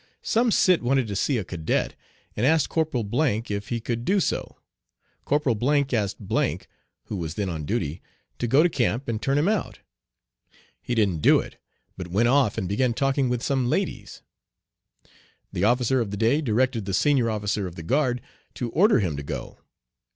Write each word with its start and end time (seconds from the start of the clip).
"Some 0.23 0.49
cit 0.49 0.81
wanted 0.81 1.05
to 1.09 1.15
see 1.15 1.37
a 1.37 1.43
cadet 1.43 1.93
and 2.35 2.43
asked 2.43 2.73
C 2.73 3.53
if 3.53 3.67
he 3.69 3.79
could 3.79 4.03
do 4.03 4.19
so. 4.19 4.57
C 5.29 5.95
asked, 5.95 6.17
who 7.03 7.15
was 7.17 7.35
then 7.35 7.49
on 7.49 7.65
duty, 7.67 8.01
to 8.39 8.47
go 8.47 8.63
to 8.63 8.69
camp 8.69 9.07
and 9.07 9.21
turn 9.21 9.37
him 9.37 9.47
out. 9.47 9.81
He 10.81 10.95
didn't 10.95 11.21
do 11.21 11.39
it, 11.39 11.57
but 11.97 12.07
went 12.07 12.29
off 12.29 12.57
and 12.57 12.67
began 12.67 12.95
talking 12.95 13.29
with 13.29 13.43
some 13.43 13.69
ladies. 13.69 14.23
The 15.53 15.65
officer 15.65 16.01
of 16.01 16.09
the 16.09 16.17
day 16.17 16.41
directed 16.41 16.85
the 16.85 16.95
senior 16.95 17.29
officer 17.29 17.67
of 17.67 17.75
the 17.75 17.83
guard 17.83 18.21
to 18.55 18.71
order 18.71 19.01
him 19.01 19.15
to 19.17 19.21
go. 19.23 19.59